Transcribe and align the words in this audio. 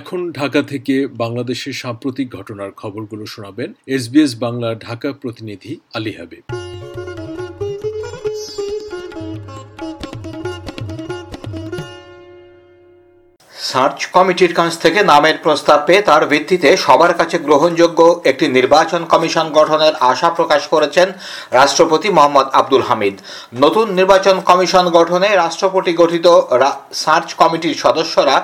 এখন 0.00 0.20
ঢাকা 0.32 0.60
থেকে 0.62 0.94
বাংলাদেশের 1.22 1.74
সাম্প্রতিক 1.74 2.26
ঘটনার 2.36 2.70
খবরগুলো 2.72 3.24
শোনাবেন 3.26 3.68
এসবিএস 3.86 4.32
বাংলা 4.36 4.68
ঢাকা 4.86 5.08
প্রতিনিধি 5.12 5.72
আলী 5.94 6.12
হাবিব। 6.12 6.44
সার্চ 13.70 13.98
কমিটির 14.16 14.52
কাছ 14.58 14.72
থেকে 14.84 15.00
নামের 15.12 15.36
প্রস্তাব 15.44 15.78
পেয়ে 15.86 16.02
তার 16.08 16.22
ভিত্তিতে 16.32 16.68
সবার 16.86 17.12
কাছে 17.20 17.36
গ্রহণযোগ্য 17.48 18.00
একটি 18.30 18.46
নির্বাচন 18.56 19.02
কমিশন 19.12 19.46
গঠনের 19.58 19.94
আশা 20.10 20.28
প্রকাশ 20.38 20.62
করেছেন 20.72 21.08
রাষ্ট্রপতি 21.58 22.08
মোহাম্মদ 22.16 22.46
আব্দুল 22.60 22.84
হামিদ। 22.88 23.16
নতুন 23.64 23.86
নির্বাচন 23.98 24.36
কমিশন 24.50 24.84
গঠনে 24.98 25.28
রাষ্ট্রপতি 25.44 25.92
গঠিত 26.02 26.26
সার্চ 27.02 27.28
কমিটির 27.40 27.80
সদস্যরা 27.84 28.36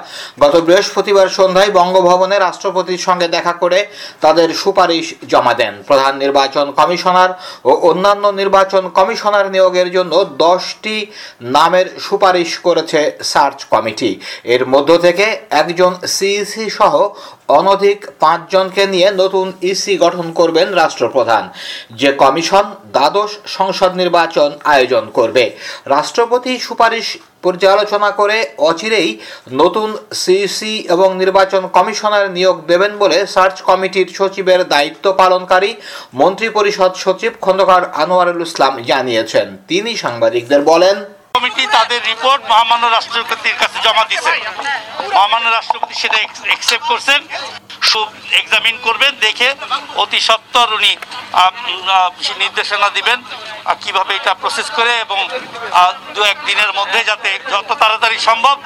গত 0.42 0.54
বৃহস্পতিবার 0.66 1.28
সন্ধ্যায় 1.38 1.70
বঙ্গভবনে 1.78 2.36
রাষ্ট্রপতির 2.38 3.04
সঙ্গে 3.06 3.26
দেখা 3.36 3.54
করে 3.62 3.78
তাদের 4.24 4.48
সুপারিশ 4.62 5.06
জমা 5.32 5.54
দেন। 5.60 5.74
প্রধান 5.88 6.12
নির্বাচন 6.22 6.66
কমিশনার 6.80 7.30
ও 7.68 7.70
অন্যান্য 7.90 8.24
নির্বাচন 8.40 8.82
কমিশনার 8.98 9.46
নিয়োগের 9.54 9.88
জন্য 9.96 10.12
দশটি 10.46 10.96
নামের 11.56 11.86
সুপারিশ 12.06 12.50
করেছে 12.66 13.00
সার্চ 13.32 13.58
কমিটি। 13.72 14.10
এর 14.54 14.62
মধ্য 14.74 14.90
থেকে 15.04 15.15
একজন 15.50 15.94
সিইসি 16.06 16.70
সহ 16.70 17.08
অনধিক 17.48 18.06
পাঁচজনকে 18.20 18.86
নিয়ে 18.86 19.10
নতুন 19.10 19.52
ইসি 19.62 19.96
গঠন 19.96 20.32
করবেন 20.32 20.74
রাষ্ট্রপ্রধান। 20.74 21.48
যে 21.90 22.12
কমিশন 22.12 22.64
দ্বাদশ 22.92 23.30
সংসদ 23.46 23.94
নির্বাচন 23.94 24.58
আয়োজন 24.64 25.10
করবে। 25.14 25.50
রাষ্ট্রপতি 25.86 26.58
সুপারিশ 26.58 27.18
পর্যালোচনা 27.42 28.10
করে 28.10 28.48
অচিরেই 28.58 29.18
নতুন 29.52 29.96
সিইসি 30.12 30.86
এবং 30.88 31.16
নির্বাচন 31.16 31.68
কমিশনার 31.72 32.30
নিয়োগ 32.30 32.66
দেবেন 32.66 32.98
বলে 32.98 33.26
সার্চ 33.26 33.60
কমিটির 33.60 34.08
সচিবের 34.14 34.68
দায়িত্ব 34.68 35.12
পালনকারী 35.12 35.74
মন্ত্রিপরিষদ 36.14 36.94
সচিব 36.94 37.32
খন্দকার 37.40 37.82
আনোয়ারুল 37.94 38.42
ইসলাম 38.42 38.82
জানিয়েছেন। 38.82 39.56
তিনি 39.68 39.96
সাংবাদিকদের 39.96 40.62
বলেন 40.62 40.96
কমিটি 41.36 41.62
তাদের 41.76 42.00
রিপোর্ট 42.12 42.42
মহামান্য 42.52 42.84
রাষ্ট্রপতির 42.88 43.56
কাছে 43.62 43.78
জমা 43.86 44.04
দিয়েছে 44.10 44.32
মহামান্য 45.14 45.46
রাষ্ট্রপতি 45.48 45.94
সেটা 46.02 46.18
একসেপ্ট 46.54 46.84
করছেন 46.90 47.20
সব 47.90 48.06
এক্সামিন 48.40 48.76
করবেন, 48.86 49.12
দেখে 49.26 49.48
অতি 50.02 50.20
সত্তর 50.28 50.68
উনি 50.76 50.92
নির্দেশনা 52.42 52.88
দিবেন 52.96 53.18
কীভাবে 53.82 54.12
এটা 54.16 54.32
প্রসেস 54.42 54.68
করে 54.76 54.92
এবং 55.04 55.18
দু 56.14 56.20
এক 56.24 56.38
দিনের 56.46 56.70
মধ্যে 56.78 57.00
যাতে 57.10 57.30
যত 57.52 57.68
তাড়াতাড়ি 57.82 58.18
সম্ভব 58.28 58.56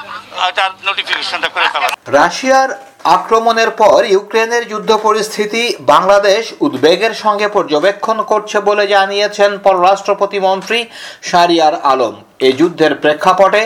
এটার 0.49 0.71
নোটিফিকেশনটা 0.89 1.49
করে 1.55 1.67
ফেলা 1.73 1.89
রাশিয়ার 2.19 2.71
আক্রমণের 3.05 3.71
পর 3.81 3.99
ইউক্রেনের 4.15 4.65
যুদ্ধ 4.69 4.91
পরিস্থিতি 5.07 5.63
বাংলাদেশ 5.93 6.43
উদ্বেগের 6.67 7.15
সঙ্গে 7.15 7.49
পর্যবেক্ষণ 7.57 8.19
করছে 8.31 8.57
বলে 8.69 8.85
জানিয়েছেন 8.87 9.51
পররাষ্ট্র 9.65 10.13
প্রতিমন্ত্রী 10.15 10.79
শারিয়ার 11.23 11.75
আলম। 11.93 12.15
এই 12.47 12.55
যুদ্ধের 12.61 12.93
প্রেক্ষাপটে 13.03 13.63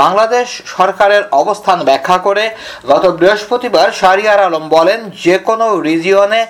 বাংলাদেশ 0.00 0.48
সরকারের 0.76 1.22
অবস্থান 1.32 1.78
ব্যাখ্যা 1.88 2.18
করে, 2.18 2.44
গত 2.90 3.04
বৃহস্পতিবার 3.18 3.88
শারিয়ার 3.92 4.40
আলম 4.46 4.64
বলেন 4.68 5.00
যে 5.24 5.36
কোনো 5.48 5.66
রিজিয়নে 5.80 6.42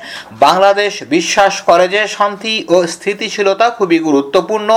বাংলাদেশ 0.46 0.92
বিশ্বাস 1.14 1.54
করে 1.68 1.84
যে 1.88 2.02
শান্তি 2.16 2.54
ও 2.74 2.76
স্থিতিশীলতা 2.86 3.66
খুবই 3.70 3.98
গুরুত্বপূর্ণ 3.98 4.70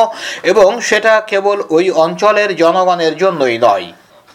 এবং 0.43 0.69
সেটা 0.81 1.13
কেবল 1.31 1.57
ওই 1.69 1.85
অঞ্চলের 2.05 2.49
জনগণের 2.55 3.13
জন্যই 3.17 3.57
নয়। 3.67 3.87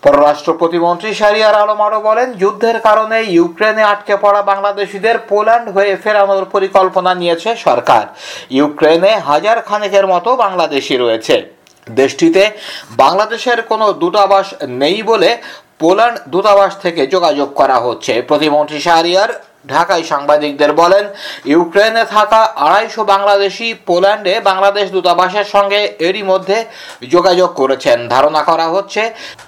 পররাষ্ট্র 0.03 0.51
প্রতিমন্ত্রী 0.61 1.11
শারিয়ার 1.21 1.61
আলম 1.63 1.81
আরও 1.87 2.01
বলেন, 2.09 2.29
যুদ্ধের 2.43 2.79
কারণে 2.81 3.19
ইউক্রেনে 3.37 3.83
আটকে 3.93 4.15
পড়া 4.25 4.41
বাংলাদেশিদের 4.51 5.17
পোল্যান্ড 5.31 5.67
হয়ে 5.77 5.93
ফেরানোর 6.03 6.45
পরিকল্পনা 6.55 7.13
নিয়েছে 7.21 7.51
সরকার। 7.67 8.05
ইউক্রেনে 8.59 9.13
হাজার 9.31 9.59
খানেকের 9.69 10.07
মতো 10.13 10.31
বাংলাদেশি 10.45 10.95
রয়েছে। 10.97 11.37
দেশটিতে 11.87 12.43
বাংলাদেশের 13.03 13.59
কোনো 13.71 13.87
দূতাবাস 13.93 14.47
নেই 14.83 14.99
বলে 15.11 15.31
পোল্যান্ড 15.81 16.17
দূতাবাস 16.33 16.73
থেকে 16.85 17.03
যোগাযোগ 17.15 17.49
করা 17.61 17.79
হচ্ছে। 17.87 18.13
প্রতিমন্ত্রী 18.29 18.79
শাহরিয়ার 18.87 19.31
ঢাকায় 19.69 20.03
সাংবাদিকদের 20.03 20.73
বলেন, 20.73 21.05
ইউক্রেনে 21.45 22.05
থাকা 22.05 22.41
আড়াইশো 22.57 23.05
বাংলাদেশি, 23.05 23.75
পোল্যান্ডে 23.87 24.41
বাংলাদেশ 24.41 24.91
দূতাবাসের 24.91 25.45
সঙ্গে 25.45 25.81
এরই 25.99 26.23
মধ্যে 26.23 26.65
যোগাযোগ 27.09 27.51
করেছেন। 27.55 28.09
ধারণা 28.09 28.43
করা 28.43 28.67
হচ্ছে, 28.69 29.03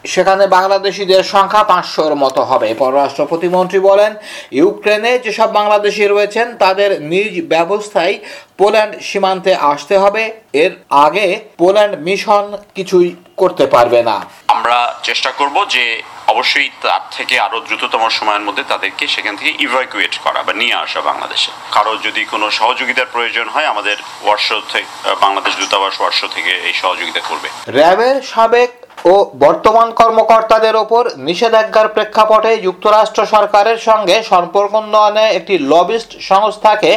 সেখানে 0.05 0.47
বাংলাদেশিদের 0.47 1.23
সংখ্যা 1.23 1.63
পাঁচশোর 1.65 2.15
মতো 2.15 2.43
হবে। 2.43 2.75
পররাষ্ট্র 2.75 3.27
প্রতিমন্ত্রী 3.27 3.79
বলেন, 3.81 4.15
ইউক্রেনে 4.53 5.19
যেসব 5.19 5.49
বাংলাদেশি 5.53 6.05
রয়েছেন, 6.07 6.57
তাদের 6.57 7.03
নিজ 7.03 7.33
ব্যবস্থায় 7.49 8.19
পোল্যান্ড 8.59 9.01
সীমান্তে 9.01 9.55
আসতে 9.57 9.99
হবে। 9.99 10.23
এর 10.53 10.73
আগে 10.91 11.41
পোল্যান্ড 11.59 11.95
মিশন 11.99 12.57
কিছুই 12.75 13.17
করতে 13.37 13.67
পারবে 13.67 14.03
না। 14.03 14.17
আমরা 14.49 14.95
চেষ্টা 15.03 15.31
করব 15.31 15.65
যে 15.71 15.85
অবশ্যই 16.33 16.71
তার 16.83 17.05
থেকে 17.17 17.35
আরও 17.41 17.61
দ্রুততম 17.61 18.03
সময়ের 18.09 18.47
মধ্যে 18.49 18.65
তাদেরকে 18.73 19.05
সেখান 19.15 19.37
থেকে 19.37 19.53
ইভাকুয়েট 19.65 20.15
করা 20.25 20.43
বা 20.47 20.53
নিয়ে 20.53 20.75
আসা 20.75 21.01
বাংলাদেশে। 21.01 21.51
কারও 21.73 21.95
যদি 21.97 22.25
কোনো 22.25 22.51
সহযোগিতার 22.51 23.13
প্রয়োজন 23.15 23.49
হয়, 23.49 23.67
আমাদের 23.67 23.97
ওয়ার্শ 24.25 24.49
থেকে, 24.73 24.89
বাংলাদেশ 25.25 25.53
দূতাবাস 25.61 25.95
ওয়ার্শ 26.01 26.21
থেকে 26.35 26.53
এই 26.69 26.75
সহযোগিতা 26.83 27.21
করবে। 27.29 27.49
র্যাবের 27.79 28.17
সাবেক 28.23 28.71
ও 29.11 29.15
বর্তমান 29.45 29.89
কর্মকর্তাদের 30.01 30.75
ওপর 30.85 31.03
নিষেধাজ্ঞার 31.29 31.89
প্রেক্ষাপটে 31.95 32.51
যুক্তরাষ্ট্র 32.67 33.21
সরকারের 33.35 33.79
সঙ্গে 33.89 34.17
সম্পর্ক 34.33 34.73
উন্নয়নে 34.81 35.25
একটি 35.39 35.55
লবিস্ট 35.73 36.11
সংস্থাকে 36.31 36.93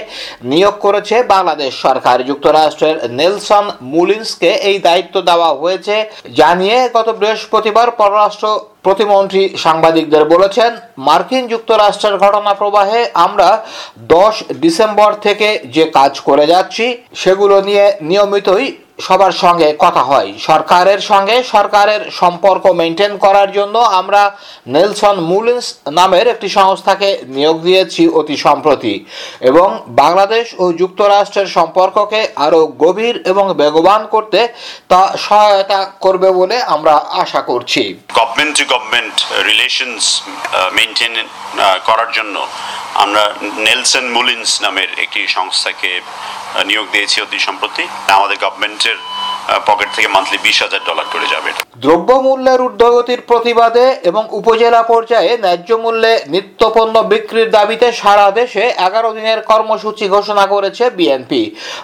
নিয়োগ 0.51 0.75
করেছে 0.85 1.15
বাংলাদেশ 1.33 1.71
সরকার। 1.85 2.17
যুক্তরাষ্ট্রের 2.29 2.95
নেলসন 3.19 3.65
মুলিন্সকে 3.93 4.51
এই 4.69 4.77
দায়িত্ব 4.87 5.15
দেওয়া 5.29 5.49
হয়েছে 5.61 5.95
জানিয়ে 6.39 6.77
গত 6.95 7.07
বৃহস্পতিবার 7.19 7.87
পররাষ্ট্র 7.99 8.47
প্রতিমন্ত্রী 8.85 9.43
সাংবাদিকদের 9.65 10.23
বলেছেন, 10.33 10.71
মার্কিন 11.07 11.43
যুক্তরাষ্ট্রের 11.53 12.15
ঘটনা 12.23 12.51
প্রবাহে 12.61 13.01
আমরা 13.25 13.49
দশ 14.15 14.35
ডিসেম্বর 14.63 15.11
থেকে 15.25 15.47
যে 15.75 15.83
কাজ 15.97 16.13
করে 16.27 16.45
যাচ্ছি, 16.53 16.85
সেগুলো 17.21 17.55
নিয়ে 17.67 17.85
নিয়মিতই 18.09 18.67
সবার 18.99 19.31
সঙ্গে 19.31 19.75
কথা 19.79 20.03
হয়। 20.03 20.29
সরকারের 20.39 20.99
সঙ্গে 20.99 21.35
সরকারের 21.43 22.01
সম্পর্ক 22.11 22.63
মেনটেন 22.67 23.17
করার 23.17 23.49
জন্য 23.51 23.75
আমরা 23.77 24.21
নেলসন 24.67 25.17
মুলিন্স 25.19 25.65
নামের 25.91 26.27
একটি 26.27 26.49
সংস্থাকে 26.49 27.09
নিয়োগ 27.27 27.57
দিয়েছি 27.61 28.07
অতি 28.19 28.37
সম্প্রতি। 28.37 29.05
এবং 29.41 29.67
বাংলাদেশ 29.87 30.45
ও 30.57 30.65
যুক্তরাষ্ট্রের 30.71 31.49
সম্পর্ককে 31.57 32.21
আরও 32.35 32.61
গভীর 32.83 33.15
এবং 33.31 33.45
বেগবান 33.53 34.01
করতে 34.07 34.39
তা 34.89 35.01
সহায়তা 35.17 35.79
করবে 35.99 36.29
বলে 36.31 36.57
আমরা 36.75 36.93
আশা 37.23 37.41
করছি। 37.41 37.81
Government 38.13 38.53
to 38.57 38.65
government 38.73 39.15
relations 39.45 40.05
maintain 40.73 41.13
করার 41.85 42.09
জন্য 42.11 42.35
আমরা 43.03 43.23
নেলসন 43.67 44.05
মুলিন্স 44.17 44.49
নামের 44.61 44.89
একটি 45.03 45.21
সংস্থাকে 45.27 45.91
নিয়োগ 46.69 46.85
দিয়েছি 46.93 47.17
অতি 47.25 47.39
সম্প্রতি। 47.47 47.83
আমাদের 48.17 48.37
গভর্নমেন্টের 48.43 48.97
পকেট 49.69 49.89
থেকে 49.95 50.07
মান্থলি 50.15 50.37
বিশ 50.45 50.57
হাজার 50.65 50.81
ডলার 50.89 51.07
করে 51.13 51.27
যাবে 51.33 51.49
দ্রব্যমূল্যের 51.85 52.59
ঊর্ধ্বগতির 52.67 53.21
প্রতিবাদে 53.29 53.85
এবং 54.09 54.23
উপজেলা 54.39 54.81
পর্যায়ে 54.91 55.31
ন্যায্য 55.43 55.69
মূল্যে 55.83 56.13
নিত্যপণ্য 56.33 56.95
বিক্রির 57.11 57.49
দাবিতে 57.57 57.87
সারা 58.01 58.27
দেশে 58.39 58.63
এগারো 58.87 59.09
দিনের 59.17 59.39
কর্মসূচি 59.51 60.05
ঘোষণা 60.15 60.45
করেছে 60.53 60.83
বিএনপি 60.97 61.41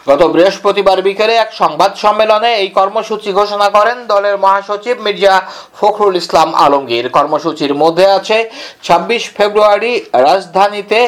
গত 0.10 0.22
বৃহস্পতিবার 0.34 0.98
বিকেলে 1.08 1.36
এক 1.38 1.52
সংবাদ 1.62 1.92
সম্মেলনে 2.04 2.52
এই 2.64 2.70
কর্মসূচি 2.80 3.30
ঘোষণা 3.40 3.68
করেন 3.78 3.98
দলের 4.14 4.36
মহাসচিব 4.44 4.96
মির্জা 5.06 5.36
ফখরুল 5.80 6.16
ইসলাম 6.22 6.50
আলমগীর। 6.66 7.06
কর্মসূচির 7.18 7.74
মধ্যে 7.82 8.06
আছে 8.18 8.38
ছাব্বিশ 8.84 9.24
ফেব্রুয়ারি 9.38 9.94
রাজধানীতে 10.28 11.00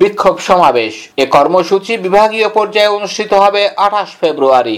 বিক্ষোভ 0.00 0.36
সমাবেশ। 0.48 0.94
এ 1.22 1.24
কর্মসূচি 1.36 1.92
বিভাগীয় 2.06 2.48
পর্যায়ে 2.56 2.94
অনুষ্ঠিত 2.98 3.32
হবে 3.44 3.62
আঠাশ 3.86 4.10
ফেব্রুয়ারি। 4.20 4.76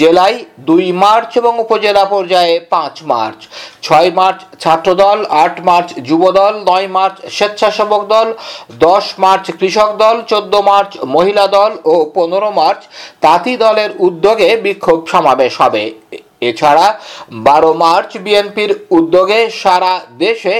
জেলায় 0.00 0.38
দুই 0.68 0.84
মার্চ 1.04 1.30
এবং 1.40 1.52
উপজেলা 1.64 2.04
পর্যায়ে 2.14 2.54
পাঁচ 2.74 2.94
মার্চ। 3.12 3.40
ছয় 3.86 4.10
মার্চ 4.18 4.38
ছাত্রদল, 4.62 5.18
আট 5.44 5.56
মার্চ 5.68 5.88
যুবদল, 6.08 6.54
নয় 6.70 6.88
মার্চ 6.96 7.16
স্বেচ্ছাসেবক 7.36 8.02
দল, 8.14 8.28
দশ 8.86 9.06
মার্চ 9.24 9.44
কৃষক 9.58 9.90
দল, 10.02 10.16
চোদ্দ 10.30 10.54
মার্চ 10.70 10.90
মহিলা 11.14 11.44
দল 11.56 11.72
ও 11.92 11.94
পনেরো 12.16 12.50
মার্চ 12.60 12.80
তাঁতি 13.24 13.52
দলের 13.64 13.90
উদ্যোগে 14.06 14.48
বিক্ষোভ 14.64 14.98
সমাবেশ 15.12 15.52
হবে। 15.62 15.82
এছাড়া 16.42 16.86
বারো 17.46 17.70
মার্চ 17.82 18.10
বিএনপির 18.24 18.70
উদ্যোগে 18.90 19.40
সারা 19.62 19.92
দেশে 20.24 20.56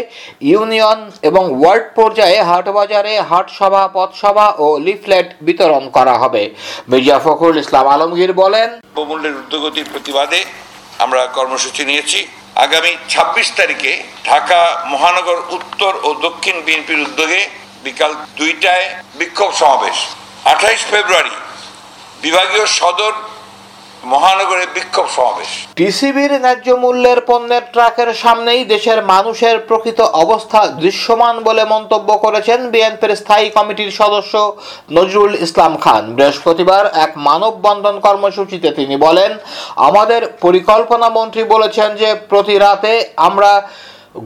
ইউনিয়ন 0.50 0.98
এবং 1.22 1.44
ওয়ার্ড 1.60 1.86
পর্যায়ে 1.98 2.38
হাটবাজারে 2.50 3.14
হাটসভা, 3.30 3.82
পথসভা 3.96 4.46
ও 4.64 4.66
লিফলেট 4.86 5.28
বিতরণ 5.46 5.84
করা 5.96 6.14
হবে। 6.22 6.42
মির্জা 6.90 7.18
ফখরুল 7.24 7.58
ইসলাম 7.64 7.86
আলমগীর 7.94 8.32
বলেন 8.42 8.68
বহুমূল্যের 8.96 9.34
উদ্যোগতির 9.42 9.86
প্রতিবাদে 9.92 10.40
আমরা 11.04 11.22
কর্মসূচি 11.36 11.82
নিয়েছি। 11.84 12.20
আগামী 12.66 12.92
২৬ 13.14 13.48
তারিখে 13.58 13.92
ঢাকা 14.24 14.60
মহানগর 14.92 15.38
উত্তর 15.56 15.92
ও 16.06 16.08
দক্ষিণ 16.26 16.56
বিএনপির 16.66 17.04
উদ্যোগে 17.06 17.40
বিকাল 17.86 18.12
দুইটায় 18.38 18.86
বিক্ষোভ 19.18 19.50
সমাবেশ। 19.60 19.98
আঠাইশ 20.52 20.80
ফেব্রুয়ারি 20.90 21.34
বিভাগীয় 22.24 22.66
সদর 22.78 23.14
মহানগরে 24.12 24.64
বিক্ষোভ 24.76 25.06
সমাবেশ। 25.16 25.50
টিসিবির 25.78 26.32
ন্যায্য 26.44 26.68
মূল্যের 26.82 27.20
পণ্যের 27.28 27.64
ট্রাকের 27.74 28.10
সামনেই 28.22 28.62
দেশের 28.72 28.98
মানুষের 29.12 29.56
প্রকৃত 29.68 30.00
অবস্থা 30.24 30.60
দৃশ্যমান 30.82 31.34
বলে 31.48 31.64
মন্তব্য 31.74 32.08
করেছেন 32.24 32.58
বিএনপির 32.72 33.12
স্থায়ী 33.20 33.46
কমিটির 33.56 33.90
সদস্য 34.00 34.34
নজরুল 34.96 35.32
ইসলাম 35.46 35.72
খান। 35.84 36.02
বৃহস্পতিবার 36.16 36.84
এক 37.04 37.12
মানববন্ধন 37.28 37.96
কর্মসূচিতে 38.06 38.68
তিনি 38.78 38.96
বলেন, 39.06 39.30
আমাদের 39.88 40.20
পরিকল্পনা 40.44 41.08
মন্ত্রী 41.18 41.42
বলেছেন 41.54 41.88
যে 42.00 42.08
প্রতি 42.30 42.54
রাতে 42.64 42.92
আমরা 43.28 43.52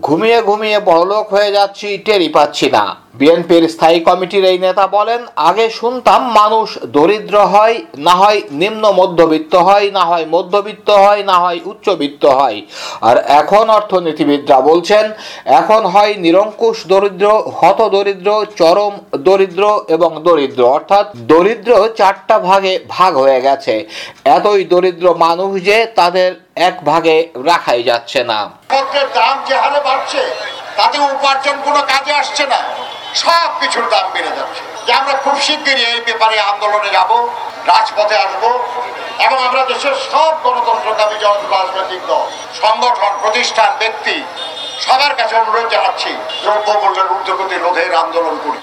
ঘুমিয়ে 0.02 0.42
ঘুমিয়ে 0.42 0.78
বড়লোক 0.80 1.24
হয়ে 1.34 1.50
যাচ্ছি 1.52 1.98
টেরি 1.98 2.28
পাচ্ছি 2.28 2.70
না। 2.70 2.96
বিএনপির 3.14 3.68
স্থায়ী 3.68 4.00
কমিটির 4.00 4.44
এই 4.44 4.58
নেতা 4.58 4.86
বলেন, 4.86 5.20
আগে 5.36 5.70
শুনতাম 5.70 6.20
মানুষ 6.32 6.78
দরিদ্র 6.84 7.36
হয়, 7.44 7.76
না 7.98 8.14
হয় 8.14 8.40
নিম্ন 8.50 8.92
মধ্যবিত্ত 8.92 9.54
হয়, 9.56 9.90
না 9.90 10.04
হয় 10.04 10.26
মধ্যবিত্ত 10.26 10.90
হয়, 10.90 11.22
না 11.22 11.36
হয় 11.38 11.60
উচ্চবিত্ত 11.64 12.26
হয়। 12.26 12.62
আর 13.00 13.16
এখন 13.16 13.70
অর্থনীতিবিদরা 13.70 14.60
বলছেন, 14.60 15.04
এখন 15.44 15.86
হয় 15.86 16.14
নিরঙ্কুশ 16.14 16.86
দরিদ্র 16.86 17.26
হত 17.60 17.80
দরিদ্র 17.88 18.46
চরম 18.56 18.94
দরিদ্র 19.18 19.64
এবং 19.88 20.22
দরিদ্র। 20.22 20.62
অর্থাৎ 20.64 21.06
দরিদ্র 21.16 21.88
চারটা 21.96 22.38
ভাগে 22.38 22.78
ভাগ 22.88 23.16
হয়ে 23.16 23.40
গেছে। 23.40 23.84
এতই 24.24 24.64
দরিদ্র 24.64 25.14
মানুষ 25.14 25.62
যে 25.62 25.86
তাদের 25.86 26.34
এক 26.54 26.76
ভাগে 26.84 27.28
রাখাই 27.44 27.82
যাচ্ছে 27.82 28.24
না। 28.24 28.59
পত্রের 28.72 29.08
দাম 29.18 29.36
যে 29.48 29.54
হারে 29.62 29.80
বাড়ছে 29.88 30.22
তাতে 30.78 30.96
উপার্জন 31.14 31.56
কোনো 31.66 31.80
কাজে 31.92 32.12
আসছে 32.20 32.44
না। 32.52 32.60
সব 33.22 33.50
কিছুর 33.60 33.86
দাম 33.92 34.06
বেড়ে 34.14 34.32
যাচ্ছে। 34.38 34.62
যে 34.86 34.92
আমরা 35.00 35.14
খুব 35.24 35.34
শিগগিরই 35.46 35.84
এই 35.92 36.00
ব্যাপারে 36.08 36.36
আন্দোলনে 36.50 36.90
যাব, 36.96 37.10
রাজপথে 37.70 38.16
আসব 38.24 38.44
এবং 39.26 39.38
আমরা 39.48 39.62
দেশের 39.72 39.94
সব 40.10 40.32
গণতন্ত্রকামী 40.44 41.16
জন 41.24 41.38
রাজনৈতিক 41.56 42.02
দল, 42.10 42.26
সংগঠন, 42.62 43.12
প্রতিষ্ঠান, 43.22 43.70
ব্যক্তি, 43.82 44.16
সবার 44.86 45.12
কাছে 45.18 45.34
অনুরোধ 45.42 45.66
জানাচ্ছি 45.74 46.10
দ্রব্য 46.42 46.68
মূল্যের 46.82 47.06
ঊর্ধ্বগতি 47.14 47.56
রোধের 47.56 47.92
আন্দোলন 48.02 48.36
করি। 48.44 48.60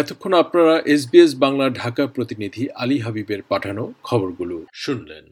এতক্ষণ 0.00 0.32
আপনারা 0.34 0.74
এসবিএস 0.94 1.32
বাংলা 1.34 1.66
ঢাকা 1.80 2.04
প্রতিনিধি 2.06 2.64
আলী 2.74 2.96
হাবিবের 2.98 3.40
পাঠানো 3.42 3.82
খবরগুলো 4.02 4.56
শুনলেন। 4.74 5.24